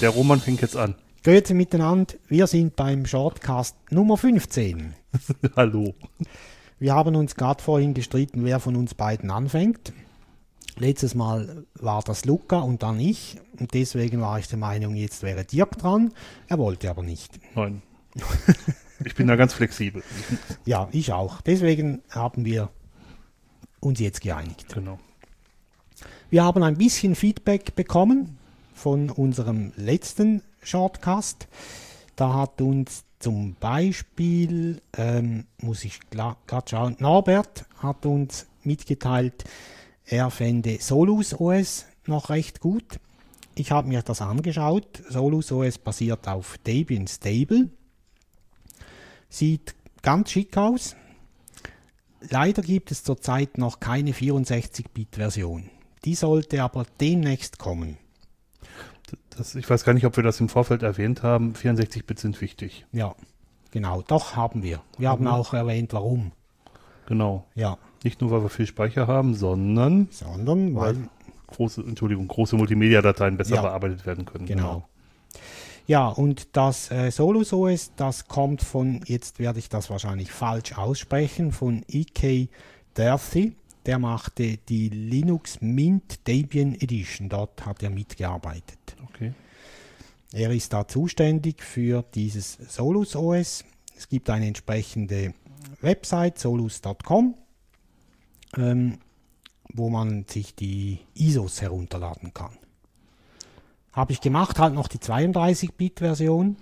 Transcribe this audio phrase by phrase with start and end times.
[0.00, 0.94] Der Roman fängt jetzt an.
[1.22, 4.94] Grüezi miteinander, wir sind beim Shortcast Nummer 15.
[5.56, 5.94] Hallo.
[6.78, 9.92] Wir haben uns gerade vorhin gestritten, wer von uns beiden anfängt.
[10.78, 13.36] Letztes Mal war das Luca und dann ich.
[13.58, 16.14] Und deswegen war ich der Meinung, jetzt wäre Dirk dran.
[16.48, 17.38] Er wollte aber nicht.
[17.54, 17.82] Nein.
[19.02, 20.02] Ich bin da ganz flexibel.
[20.66, 21.40] Ja, ich auch.
[21.40, 22.68] Deswegen haben wir
[23.80, 24.72] uns jetzt geeinigt.
[24.72, 24.98] Genau.
[26.30, 28.38] Wir haben ein bisschen Feedback bekommen
[28.74, 31.48] von unserem letzten Shortcast.
[32.16, 39.44] Da hat uns zum Beispiel, ähm, muss ich gerade schauen, Norbert hat uns mitgeteilt,
[40.06, 42.98] er fände Solus OS noch recht gut.
[43.54, 45.02] Ich habe mir das angeschaut.
[45.08, 47.68] Solus OS basiert auf Debian Stable.
[49.28, 50.96] Sieht ganz schick aus.
[52.28, 55.70] Leider gibt es zurzeit noch keine 64-Bit-Version.
[56.04, 57.96] Die sollte aber demnächst kommen.
[59.36, 61.54] Das, ich weiß gar nicht, ob wir das im Vorfeld erwähnt haben.
[61.54, 62.86] 64-Bit sind wichtig.
[62.92, 63.14] Ja,
[63.70, 64.02] genau.
[64.02, 64.82] Doch haben wir.
[64.98, 65.30] Wir haben Mhm.
[65.30, 66.32] auch erwähnt, warum.
[67.06, 67.44] Genau.
[67.54, 70.96] Ja, Nicht nur, weil wir viel Speicher haben, sondern sondern weil
[71.48, 73.62] große, Entschuldigung, große Multimedia-Dateien besser Ja.
[73.62, 74.46] bearbeitet werden können.
[74.46, 74.88] Genau.
[75.90, 80.78] Ja, und das äh, Solus OS, das kommt von, jetzt werde ich das wahrscheinlich falsch
[80.78, 82.48] aussprechen, von EK
[82.94, 83.54] Durfee.
[83.86, 87.28] Der machte die Linux Mint Debian Edition.
[87.28, 88.78] Dort hat er mitgearbeitet.
[89.08, 89.32] Okay.
[90.32, 93.64] Er ist da zuständig für dieses Solus OS.
[93.96, 95.34] Es gibt eine entsprechende
[95.80, 97.34] Website, solus.com,
[98.56, 98.98] ähm,
[99.72, 102.60] wo man sich die ISOs herunterladen kann.
[103.92, 106.56] Habe ich gemacht, halt noch die 32-Bit-Version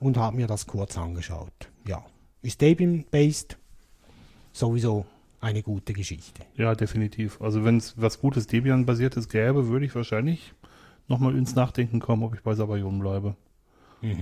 [0.00, 1.52] und habe mir das kurz angeschaut.
[1.86, 2.04] Ja,
[2.42, 3.56] ist Debian-based,
[4.52, 5.04] sowieso
[5.40, 6.42] eine gute Geschichte.
[6.56, 7.40] Ja, definitiv.
[7.40, 10.54] Also wenn es was Gutes Debian-basiertes gäbe, würde ich wahrscheinlich
[11.08, 13.34] nochmal ins Nachdenken kommen, ob ich bei Sabayon bleibe.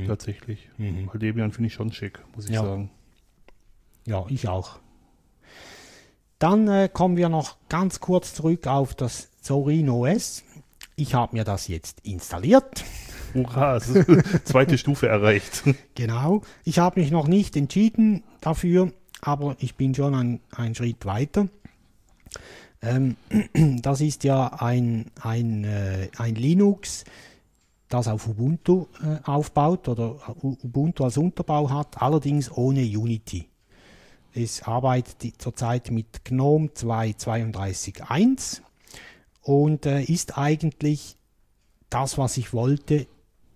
[0.06, 0.69] Tatsächlich.
[0.76, 1.09] Mhm.
[1.10, 2.62] Weil Debian finde ich schon schick, muss ich Ja.
[2.62, 2.91] sagen.
[4.06, 4.78] Ja, ich auch.
[6.38, 10.43] Dann äh, kommen wir noch ganz kurz zurück auf das Zorin OS.
[11.00, 12.84] Ich habe mir das jetzt installiert.
[13.33, 13.81] Hurra,
[14.44, 15.62] zweite Stufe erreicht.
[15.94, 16.43] Genau.
[16.62, 21.49] Ich habe mich noch nicht entschieden dafür, aber ich bin schon ein, ein Schritt weiter.
[22.83, 23.16] Ähm,
[23.81, 27.05] das ist ja ein, ein, äh, ein Linux,
[27.88, 33.49] das auf Ubuntu äh, aufbaut oder U- Ubuntu als Unterbau hat, allerdings ohne Unity.
[34.34, 38.61] Es arbeitet zurzeit mit GNOME 2.32.1
[39.50, 41.16] und äh, ist eigentlich
[41.88, 43.09] das, was ich wollte.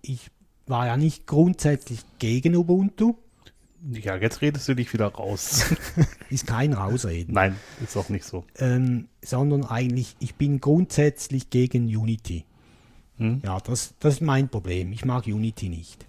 [0.02, 0.28] Ich
[0.66, 3.14] war ja nicht grundsätzlich gegen Ubuntu,
[3.92, 5.66] Ja, jetzt redest du dich wieder raus.
[6.30, 8.44] ist kein Rausreden, Nein, ist auch nicht so.
[8.58, 12.44] ähm, sondern eigentlich, ich bin grundsätzlich gegen Unity.
[13.18, 13.40] Hm?
[13.44, 14.90] Ja, das, das ist mein Problem.
[14.92, 16.04] Ich mag Unity nicht.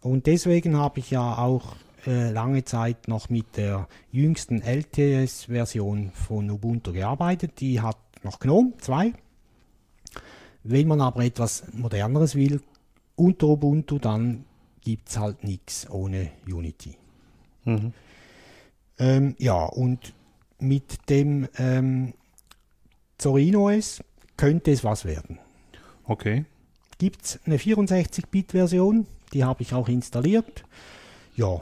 [0.00, 6.50] Und deswegen habe ich ja auch äh, lange Zeit noch mit der jüngsten LTS-Version von
[6.50, 7.60] Ubuntu gearbeitet.
[7.60, 9.12] Die hat noch GNOME 2.
[10.62, 12.60] Wenn man aber etwas moderneres will,
[13.14, 14.44] unter Ubuntu, dann
[14.80, 16.96] gibt es halt nichts ohne Unity.
[17.64, 17.92] Mhm.
[18.98, 20.12] Ähm, ja, und
[20.58, 22.14] mit dem ähm,
[23.18, 24.02] Zorin OS
[24.36, 25.38] könnte es was werden.
[26.04, 26.44] Okay.
[26.98, 30.64] Gibt es eine 64-Bit-Version, die habe ich auch installiert.
[31.34, 31.60] Ja,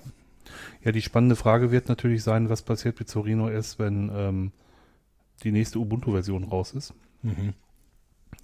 [0.85, 4.53] Ja, die spannende Frage wird natürlich sein, was passiert mit Zorino S, wenn ähm,
[5.43, 6.95] die nächste Ubuntu-Version raus ist.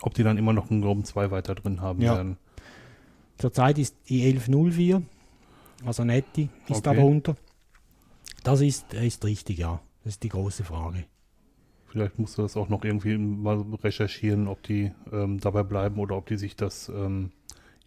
[0.02, 2.14] Ob die dann immer noch einen GNOME 2 weiter drin haben Ja.
[2.16, 2.36] werden.
[3.38, 5.02] zurzeit ist die 1104,
[5.84, 6.96] also Netti ist Okay.
[6.96, 7.36] darunter.
[8.42, 9.80] Das ist, ist richtig, ja.
[10.04, 11.04] Das ist die große Frage.
[11.86, 16.16] Vielleicht musst du das auch noch irgendwie mal recherchieren, ob die ähm, dabei bleiben oder
[16.16, 17.32] ob die sich das ähm,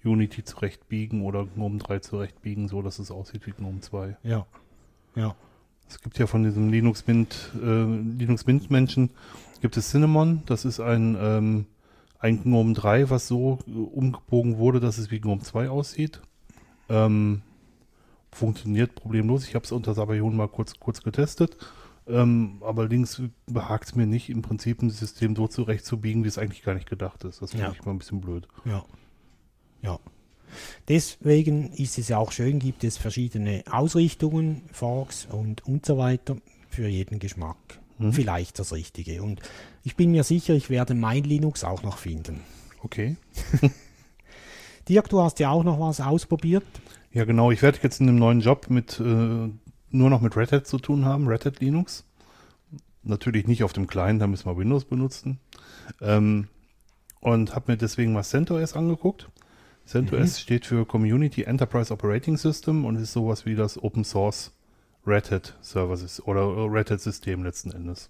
[0.04, 4.18] Unity zurechtbiegen oder GNOME 3 zurechtbiegen, so dass es aussieht wie GNOME 2.
[4.24, 4.46] Ja,
[5.16, 5.36] ja,
[5.94, 7.84] Es gibt ja von diesem Linux Mint, äh,
[8.18, 9.12] Linux Mint Menschen,
[9.62, 11.66] gibt es Cinnamon, das ist ein, ähm,
[12.18, 16.20] ein GNOME 3, was so äh, umgebogen wurde, dass es wie GNOME 2 aussieht.
[16.90, 17.44] Ähm,
[18.32, 19.48] funktioniert problemlos.
[19.48, 21.58] Ich habe es unter Sabayon mal kurz, kurz getestet.
[22.08, 26.40] Ähm, aber links behagt es mir nicht, im Prinzip ein System so zurechtzubiegen, wie es
[26.40, 27.42] eigentlich gar nicht gedacht ist.
[27.44, 27.72] Das finde Ja.
[27.72, 28.48] ich mal ein bisschen blöd.
[28.66, 28.84] ja,
[29.84, 30.00] ja.
[30.88, 36.38] Deswegen ist es ja auch schön, gibt es verschiedene Ausrichtungen, Forks und, und so weiter
[36.70, 37.58] für jeden Geschmack.
[38.00, 38.14] Mhm.
[38.14, 39.22] Vielleicht das Richtige.
[39.24, 39.42] Und
[39.84, 42.42] ich bin mir sicher, ich werde mein Linux auch noch finden.
[42.82, 43.16] Okay.
[44.90, 46.66] Dirk, du hast ja auch noch was ausprobiert.
[47.12, 47.52] Ja, genau.
[47.52, 50.80] Ich werde jetzt in einem neuen Job mit äh, nur noch mit Red Hat zu
[50.80, 52.04] tun haben, Red Hat Linux.
[53.04, 55.40] Natürlich nicht auf dem Kleinen, da müssen wir Windows benutzen.
[56.02, 56.48] Ähm,
[57.20, 59.30] und habe mir deswegen mal CentOS angeguckt.
[59.86, 64.52] CentOS steht für Community Enterprise Operating System und ist sowas wie das Open Source
[65.06, 68.10] Red Hat Services oder Red Hat System letzten Endes.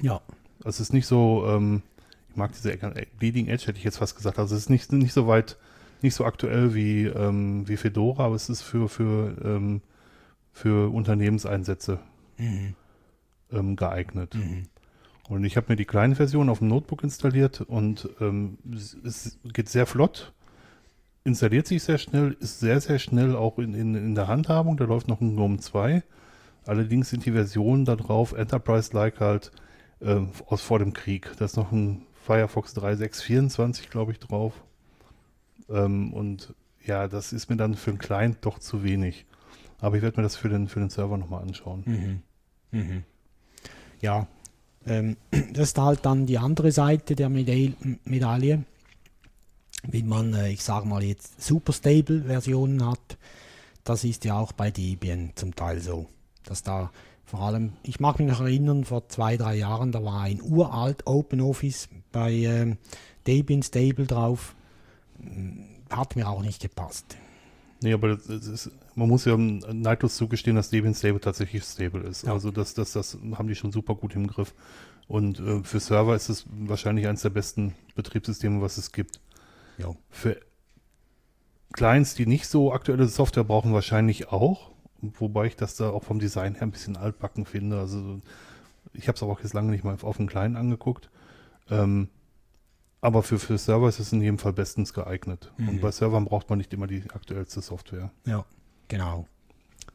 [0.00, 0.20] Ja.
[0.64, 1.82] Es ist nicht so, ähm,
[2.30, 2.76] ich mag diese
[3.20, 4.38] Leading Edge, hätte ich jetzt fast gesagt.
[4.38, 5.56] Also es ist nicht, nicht so weit,
[6.02, 9.80] nicht so aktuell wie, ähm, wie Fedora, aber es ist für, für, ähm,
[10.52, 11.98] für Unternehmenseinsätze
[13.50, 14.36] ähm, geeignet.
[15.28, 18.58] Und ich habe mir die kleine Version auf dem Notebook installiert und ähm,
[19.04, 20.32] es geht sehr flott,
[21.26, 24.76] installiert sich sehr schnell, ist sehr, sehr schnell auch in, in, in der Handhabung.
[24.76, 26.02] Da läuft noch ein GNOME 2.
[26.64, 29.50] Allerdings sind die Versionen da drauf Enterprise-like halt
[30.00, 31.30] ähm, aus vor dem Krieg.
[31.38, 34.54] Da ist noch ein Firefox 3.6.24, glaube ich, drauf.
[35.68, 39.26] Ähm, und ja, das ist mir dann für einen Client doch zu wenig.
[39.80, 41.82] Aber ich werde mir das für den, für den Server nochmal anschauen.
[44.00, 44.26] Ja.
[44.86, 45.16] Ähm,
[45.52, 47.74] das ist halt dann die andere Seite der Medaille.
[48.04, 48.64] Medaille.
[49.88, 53.16] Wenn man, äh, ich sage mal jetzt, super stable Versionen hat,
[53.84, 56.06] das ist ja auch bei Debian zum Teil so.
[56.44, 56.90] Dass da
[57.24, 61.06] vor allem, ich mag mich noch erinnern, vor zwei, drei Jahren, da war ein uralt
[61.06, 62.78] OpenOffice bei ähm,
[63.26, 64.54] Debian Stable drauf.
[65.20, 67.16] Hm, Hat mir auch nicht gepasst.
[67.82, 72.24] Nee, aber ist, man muss ja neidlos zugestehen, dass Debian Stable tatsächlich stable ist.
[72.26, 72.32] Ja.
[72.32, 74.54] Also das, das, das haben die schon super gut im Griff.
[75.08, 79.20] Und äh, für Server ist es wahrscheinlich eines der besten Betriebssysteme, was es gibt.
[79.78, 79.94] Ja.
[80.10, 80.40] Für
[81.72, 84.70] Clients, die nicht so aktuelle Software brauchen, wahrscheinlich auch.
[85.02, 87.78] Wobei ich das da auch vom Design her ein bisschen altbacken finde.
[87.78, 88.20] Also
[88.94, 91.10] ich habe es auch jetzt lange nicht mal auf dem Kleinen angeguckt.
[91.70, 92.08] Ähm,
[93.00, 95.52] aber für, für Server ist es in jedem Fall bestens geeignet.
[95.58, 98.10] Und bei Servern braucht man nicht immer die aktuellste Software.
[98.24, 98.44] Ja,
[98.88, 99.26] genau.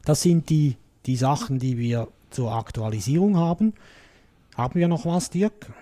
[0.05, 3.73] Das sind die, die Sachen, die wir zur Aktualisierung haben.
[4.55, 5.73] Haben wir noch was, Dirk?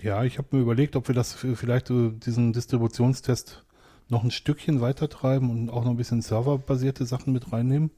[0.00, 3.64] Ja, ich habe mir überlegt, ob wir das vielleicht so diesen Distributionstest
[4.08, 7.90] noch ein Stückchen weiter treiben und auch noch ein bisschen serverbasierte Sachen mit reinnehmen.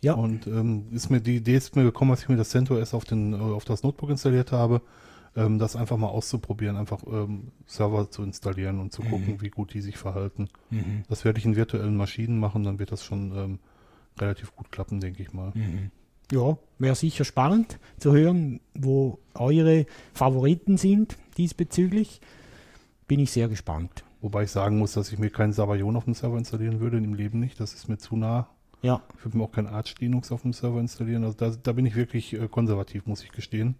[0.00, 0.14] Ja.
[0.14, 3.04] Und ähm, ist mir die Idee ist mir gekommen, als ich mir das CentOS auf
[3.04, 4.80] den äh, auf das Notebook installiert habe,
[5.34, 9.74] ähm, das einfach mal auszuprobieren, einfach ähm, Server zu installieren und zu gucken, wie gut
[9.74, 10.48] die sich verhalten.
[11.08, 13.58] Das werde ich in virtuellen Maschinen machen, dann wird das schon ähm,
[14.20, 15.52] relativ gut klappen, denke ich mal.
[16.30, 22.20] Ja, wäre sicher spannend zu hören, wo eure Favoriten sind diesbezüglich.
[23.06, 24.04] Bin ich sehr gespannt.
[24.20, 27.14] Wobei ich sagen muss, dass ich mir keinen Sabayon auf dem Server installieren würde, im
[27.14, 27.58] Leben nicht.
[27.60, 28.48] Das ist mir zu nah.
[28.82, 31.24] Ja, Ich würde mir auch kein Arch Linux auf dem Server installieren.
[31.24, 33.76] Also da, da bin ich wirklich äh, konservativ, muss ich gestehen.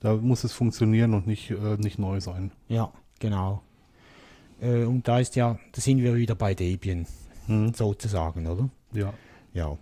[0.00, 2.50] Da muss es funktionieren und nicht, äh, nicht neu sein.
[2.68, 2.90] ja,
[3.20, 3.62] genau.
[4.60, 7.06] Äh, und da ist ja, da sind wir wieder bei Debian
[7.46, 8.70] Hm, sozusagen, oder?
[8.92, 9.12] ja.
[9.52, 9.76] Ja.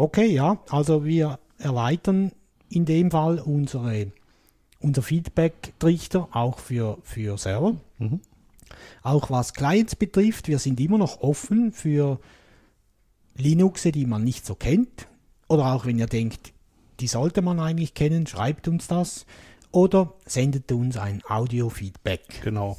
[0.00, 2.32] Okay, ja, also wir erweitern
[2.70, 4.10] in dem Fall unsere,
[4.80, 7.76] unser Feedback-Trichter auch für, für Server.
[7.98, 8.20] Mhm.
[9.02, 12.18] Auch was Clients betrifft, wir sind immer noch offen für
[13.36, 15.06] Linuxe, die man nicht so kennt.
[15.48, 16.54] Oder auch wenn ihr denkt,
[17.00, 19.26] die sollte man eigentlich kennen, schreibt uns das.
[19.70, 22.40] Oder sendet uns ein Audio-Feedback.
[22.42, 22.78] Genau.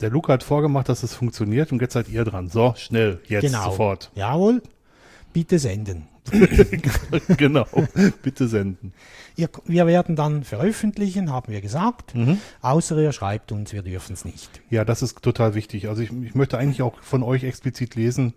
[0.00, 2.50] Der Luca hat vorgemacht, dass es funktioniert und jetzt seid ihr dran.
[2.50, 3.64] So, schnell, jetzt, Genau.
[3.64, 4.12] sofort.
[4.14, 4.62] Jawohl,
[5.32, 6.06] bitte senden.
[7.36, 7.66] genau.
[8.22, 8.92] Bitte senden.
[9.36, 12.14] Ihr, wir werden dann veröffentlichen, haben wir gesagt.
[12.14, 12.38] Mhm.
[12.60, 14.60] Außer ihr schreibt uns, wir dürfen es nicht.
[14.70, 15.88] Ja, das ist total wichtig.
[15.88, 18.34] Also ich, ich möchte eigentlich auch von euch explizit lesen,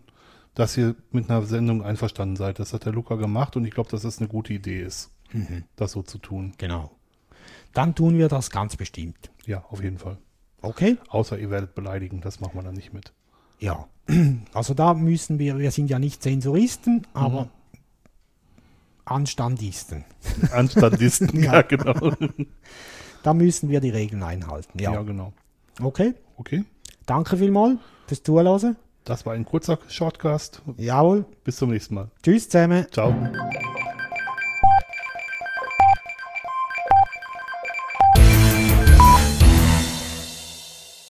[0.56, 2.60] dass ihr mit einer Sendung einverstanden seid.
[2.60, 5.12] Das hat der Luca gemacht und ich glaube, dass das eine gute Idee ist,
[5.76, 6.54] das so zu tun.
[6.58, 6.92] Genau.
[7.74, 9.30] Dann tun wir das ganz bestimmt.
[9.46, 10.18] Ja, auf jeden Fall.
[10.62, 10.98] Okay?
[11.10, 13.14] Außer ihr werdet beleidigen, das machen wir dann nicht mit.
[13.60, 13.88] Ja.
[14.54, 17.50] Also da müssen wir, wir sind ja nicht Zensuristen, aber
[19.06, 20.04] Anstandisten.
[20.52, 21.62] Anstandisten, ja.
[21.62, 22.12] genau.
[23.24, 24.80] Da müssen wir die Regeln einhalten.
[24.80, 24.94] Ja.
[24.94, 25.02] Ja.
[25.04, 25.34] genau.
[25.82, 26.14] Okay.
[26.38, 26.66] Okay,
[27.06, 28.76] Danke vielmals fürs Zuhören.
[29.06, 30.62] das war ein kurzer Shortcast.
[30.78, 31.26] Jawohl.
[31.46, 32.12] Bis zum nächsten Mal.
[32.24, 32.86] Tschüss zusammen.
[32.92, 33.16] Ciao.